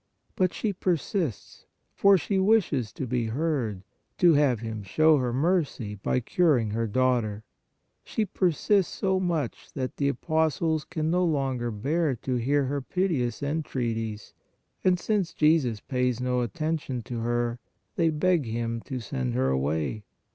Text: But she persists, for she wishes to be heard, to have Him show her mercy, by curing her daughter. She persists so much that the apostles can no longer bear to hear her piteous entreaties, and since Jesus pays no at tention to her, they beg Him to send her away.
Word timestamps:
But 0.35 0.51
she 0.51 0.73
persists, 0.73 1.67
for 1.93 2.17
she 2.17 2.39
wishes 2.39 2.91
to 2.93 3.05
be 3.05 3.27
heard, 3.27 3.83
to 4.17 4.33
have 4.33 4.61
Him 4.61 4.81
show 4.81 5.17
her 5.19 5.31
mercy, 5.31 5.93
by 5.93 6.21
curing 6.21 6.71
her 6.71 6.87
daughter. 6.87 7.43
She 8.03 8.25
persists 8.25 8.91
so 8.91 9.19
much 9.19 9.71
that 9.73 9.97
the 9.97 10.07
apostles 10.07 10.85
can 10.85 11.11
no 11.11 11.23
longer 11.23 11.69
bear 11.69 12.15
to 12.15 12.37
hear 12.37 12.65
her 12.65 12.81
piteous 12.81 13.43
entreaties, 13.43 14.33
and 14.83 14.99
since 14.99 15.35
Jesus 15.35 15.81
pays 15.81 16.19
no 16.19 16.41
at 16.41 16.55
tention 16.55 17.03
to 17.03 17.19
her, 17.19 17.59
they 17.95 18.09
beg 18.09 18.47
Him 18.47 18.81
to 18.85 18.99
send 18.99 19.35
her 19.35 19.49
away. 19.49 20.03